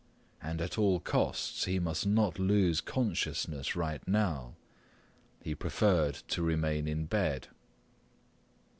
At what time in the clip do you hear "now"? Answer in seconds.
4.07-4.55